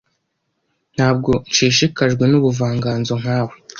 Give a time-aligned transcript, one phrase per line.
[0.95, 3.53] Ntabwo nshishikajwe nubuvanganzo nkawe